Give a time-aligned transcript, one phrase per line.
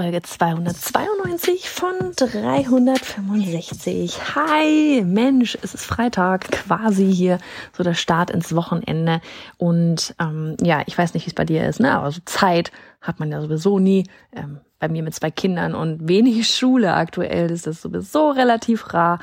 [0.00, 4.34] Folge 292 von 365.
[4.34, 7.38] Hi, Mensch, es ist Freitag, quasi hier
[7.76, 9.20] so der Start ins Wochenende.
[9.58, 11.92] Und ähm, ja, ich weiß nicht, wie es bei dir ist, ne?
[11.92, 14.06] aber so Zeit hat man ja sowieso nie.
[14.32, 19.18] Ähm, bei mir mit zwei Kindern und wenig Schule aktuell ist das sowieso relativ rar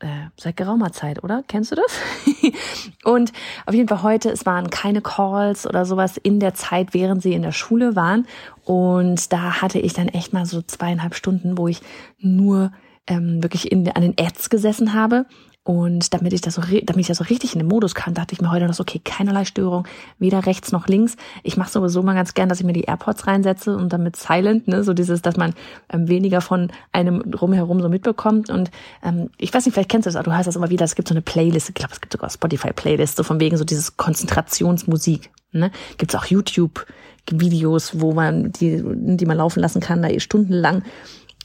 [0.00, 1.42] äh, seit geraumer Zeit, oder?
[1.46, 2.52] Kennst du das?
[3.04, 3.32] und
[3.66, 7.32] auf jeden Fall heute, es waren keine Calls oder sowas in der Zeit, während sie
[7.32, 8.26] in der Schule waren.
[8.64, 11.80] Und da hatte ich dann echt mal so zweieinhalb Stunden, wo ich
[12.18, 12.72] nur
[13.06, 15.26] ähm, wirklich in, an den Ads gesessen habe
[15.68, 18.32] und damit ich das so, damit ich das so richtig in den Modus kam, dachte
[18.32, 19.86] ich mir heute noch okay, keinerlei Störung,
[20.18, 21.16] weder rechts noch links.
[21.42, 24.66] Ich mache sowieso mal ganz gern, dass ich mir die AirPods reinsetze und damit silent,
[24.66, 25.52] ne, so dieses, dass man
[25.92, 28.48] ähm, weniger von einem drumherum so mitbekommt.
[28.48, 28.70] Und
[29.04, 30.94] ähm, ich weiß nicht, vielleicht kennst du das, aber du hörst das immer wieder, es
[30.94, 33.98] gibt so eine Playlist, ich glaube, es gibt sogar Spotify-Playlist, so von wegen so dieses
[33.98, 35.28] Konzentrationsmusik.
[35.52, 35.70] Ne?
[35.98, 40.82] Gibt es auch YouTube-Videos, wo man die, die man laufen lassen kann, da stundenlang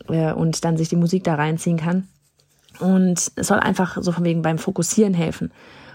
[0.07, 2.07] äh, und dann sich die Musik da reinziehen kann.
[2.79, 5.51] Und es soll einfach so von wegen beim Fokussieren helfen.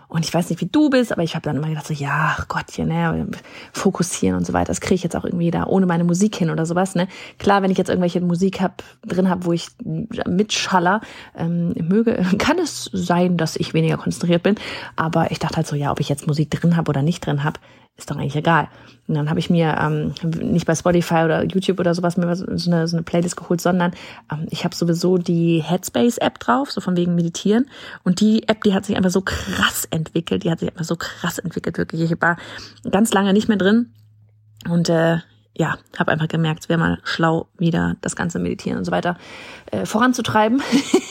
[0.08, 2.34] Und ich weiß nicht, wie du bist, aber ich habe dann immer gedacht, so, ja,
[2.38, 3.28] ach Gottchen, ne,
[3.74, 4.68] fokussieren und so weiter.
[4.68, 6.94] Das kriege ich jetzt auch irgendwie da ohne meine Musik hin oder sowas.
[6.94, 7.08] Ne?
[7.38, 9.68] Klar, wenn ich jetzt irgendwelche Musik hab, drin habe, wo ich
[10.26, 11.02] mitschaller,
[11.36, 14.54] ähm, möge, kann es sein, dass ich weniger konzentriert bin.
[14.96, 17.44] Aber ich dachte halt so, ja, ob ich jetzt Musik drin habe oder nicht drin
[17.44, 17.60] habe,
[17.98, 18.68] ist doch eigentlich egal.
[19.08, 22.46] Und dann habe ich mir ähm, nicht bei Spotify oder YouTube oder sowas mir so
[22.46, 23.92] eine, so eine Playlist geholt, sondern
[24.32, 27.68] ähm, ich habe sowieso die Headspace-App drauf, so von wegen Meditieren.
[28.04, 30.96] Und die App, die hat sich einfach so krass entwickelt, die hat sich einfach so
[30.96, 32.02] krass entwickelt, wirklich.
[32.02, 32.36] Ich war
[32.88, 33.90] ganz lange nicht mehr drin.
[34.68, 35.18] Und äh,
[35.58, 39.18] ja, habe einfach gemerkt, es wäre mal schlau, wieder das ganze Meditieren und so weiter
[39.72, 40.62] äh, voranzutreiben.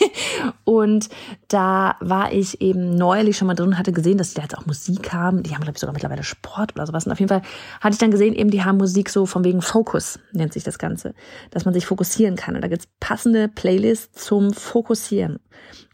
[0.63, 1.09] und
[1.49, 4.65] da war ich eben neulich schon mal drin hatte gesehen, dass die da jetzt auch
[4.65, 5.43] Musik haben.
[5.43, 7.05] Die haben, glaube ich, sogar mittlerweile Sport oder sowas.
[7.05, 7.41] Und auf jeden Fall
[7.81, 10.79] hatte ich dann gesehen, eben die haben Musik so von wegen Fokus, nennt sich das
[10.79, 11.13] Ganze.
[11.51, 12.55] Dass man sich fokussieren kann.
[12.55, 15.39] Und da gibt's passende Playlists zum Fokussieren.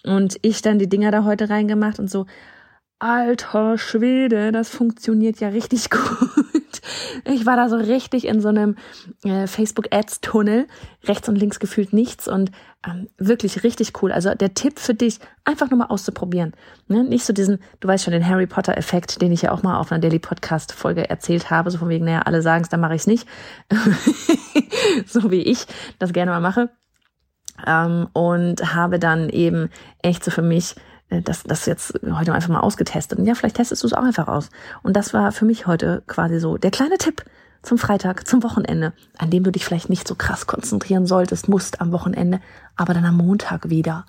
[0.05, 2.27] Und ich dann die Dinger da heute reingemacht und so,
[2.99, 6.32] alter Schwede, das funktioniert ja richtig gut.
[7.25, 8.75] Ich war da so richtig in so einem
[9.23, 10.67] äh, Facebook-Ads-Tunnel,
[11.05, 12.51] rechts und links gefühlt nichts und
[12.85, 14.11] ähm, wirklich richtig cool.
[14.11, 16.53] Also der Tipp für dich, einfach nur mal auszuprobieren.
[16.87, 17.03] Ne?
[17.03, 19.91] Nicht so diesen, du weißt schon, den Harry Potter-Effekt, den ich ja auch mal auf
[19.91, 23.01] einer Daily Podcast-Folge erzählt habe, so von wegen, naja, alle sagen es, dann mache ich
[23.01, 23.27] es nicht.
[25.05, 25.65] so wie ich
[25.99, 26.69] das gerne mal mache.
[27.65, 29.69] Ähm, und habe dann eben
[30.01, 30.75] echt so für mich
[31.09, 33.19] das, das jetzt heute einfach mal ausgetestet.
[33.19, 34.49] Und ja, vielleicht testest du es auch einfach aus.
[34.81, 37.23] Und das war für mich heute quasi so der kleine Tipp
[37.61, 41.81] zum Freitag, zum Wochenende, an dem du dich vielleicht nicht so krass konzentrieren solltest, musst
[41.81, 42.41] am Wochenende,
[42.75, 44.05] aber dann am Montag wieder.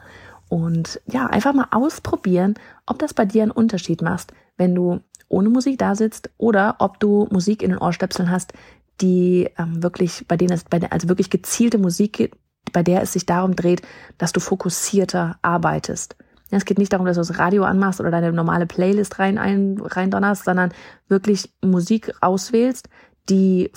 [0.48, 2.54] Und ja, einfach mal ausprobieren,
[2.86, 7.00] ob das bei dir einen Unterschied macht, wenn du ohne Musik da sitzt oder ob
[7.00, 8.52] du Musik in den Ohrstöpseln hast,
[9.00, 12.32] die ähm, wirklich, bei denen es, bei der, also wirklich gezielte Musik,
[12.72, 13.82] bei der es sich darum dreht,
[14.18, 16.16] dass du fokussierter arbeitest.
[16.56, 19.78] Es geht nicht darum, dass du das Radio anmachst oder deine normale Playlist rein, ein,
[19.80, 20.72] rein donnerst, sondern
[21.08, 22.88] wirklich Musik auswählst,
[23.28, 23.70] die,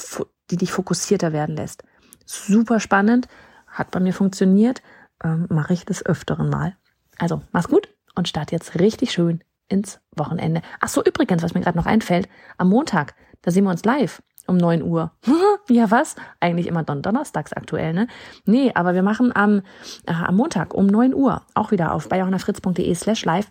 [0.49, 1.83] die dich fokussierter werden lässt.
[2.25, 3.27] Super spannend,
[3.67, 4.81] hat bei mir funktioniert,
[5.23, 6.75] ähm, mache ich des Öfteren mal.
[7.17, 10.61] Also, mach's gut und start jetzt richtig schön ins Wochenende.
[10.79, 14.21] Ach so, übrigens, was mir gerade noch einfällt, am Montag, da sehen wir uns live
[14.47, 15.11] um neun Uhr.
[15.69, 16.15] ja, was?
[16.39, 18.07] Eigentlich immer don donnerstags aktuell, ne?
[18.45, 19.61] Nee, aber wir machen am,
[20.05, 23.47] äh, am Montag um neun Uhr auch wieder auf bayerhonnerfritz.de slash live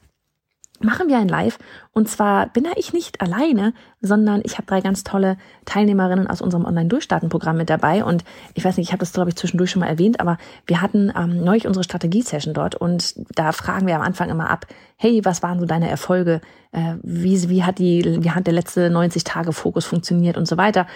[0.81, 1.59] machen wir ein Live.
[1.93, 6.41] Und zwar bin da ich nicht alleine, sondern ich habe drei ganz tolle Teilnehmerinnen aus
[6.41, 8.05] unserem Online-Durchstarten-Programm mit dabei.
[8.05, 8.25] Und
[8.55, 11.13] ich weiß nicht, ich habe das, glaube ich, zwischendurch schon mal erwähnt, aber wir hatten
[11.17, 15.43] ähm, neulich unsere Strategie-Session dort und da fragen wir am Anfang immer ab, hey, was
[15.43, 16.41] waren so deine Erfolge?
[16.73, 20.57] Äh, wie, wie hat die, wie hat der letzte 90 Tage Fokus funktioniert und so
[20.57, 20.87] weiter?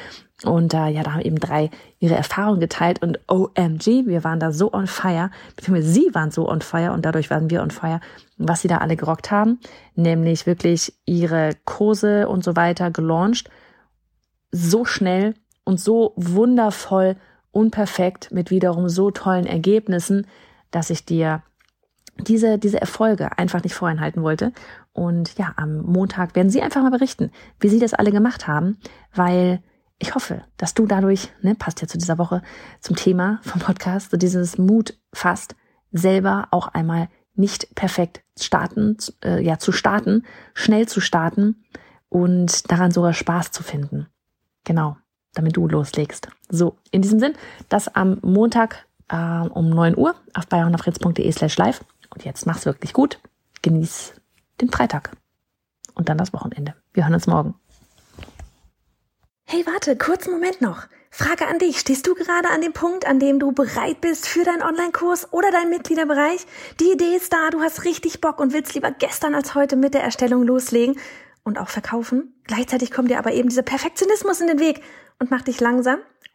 [0.45, 4.53] Und äh, ja, da haben eben drei ihre Erfahrungen geteilt und OMG, wir waren da
[4.53, 8.01] so on fire, beziehungsweise sie waren so on fire und dadurch waren wir on fire,
[8.39, 9.61] was sie da alle gerockt haben,
[9.97, 13.51] nämlich wirklich ihre Kurse und so weiter gelauncht,
[14.51, 15.35] so schnell
[15.65, 17.17] und so wundervoll
[17.53, 20.27] unperfekt mit wiederum so tollen Ergebnissen,
[20.71, 21.43] dass ich dir
[22.17, 24.53] diese, diese Erfolge einfach nicht vorenthalten wollte.
[24.93, 28.79] Und ja, am Montag werden sie einfach mal berichten, wie sie das alle gemacht haben,
[29.15, 29.63] weil
[30.01, 32.43] ich hoffe, dass du dadurch, ne, passt ja zu dieser Woche
[32.81, 35.55] zum Thema vom Podcast, so dieses Mut fasst,
[35.93, 40.25] selber auch einmal nicht perfekt starten, äh, ja, zu starten,
[40.55, 41.65] schnell zu starten
[42.09, 44.07] und daran sogar Spaß zu finden.
[44.65, 44.97] Genau,
[45.35, 46.29] damit du loslegst.
[46.49, 47.35] So, in diesem Sinn,
[47.69, 51.85] das am Montag äh, um 9 Uhr auf bayernafritz.de slash live.
[52.13, 53.21] Und jetzt mach's wirklich gut.
[53.63, 54.15] Genieß
[54.61, 55.13] den Freitag
[55.95, 56.75] und dann das Wochenende.
[56.93, 57.55] Wir hören uns morgen.
[59.53, 60.87] Hey, warte, kurzen Moment noch.
[61.11, 61.81] Frage an dich.
[61.81, 65.51] Stehst du gerade an dem Punkt, an dem du bereit bist für deinen Online-Kurs oder
[65.51, 66.47] deinen Mitgliederbereich?
[66.79, 69.93] Die Idee ist da, du hast richtig Bock und willst lieber gestern als heute mit
[69.93, 71.01] der Erstellung loslegen
[71.43, 72.33] und auch verkaufen.
[72.45, 74.83] Gleichzeitig kommt dir aber eben dieser Perfektionismus in den Weg
[75.19, 75.99] und macht dich langsam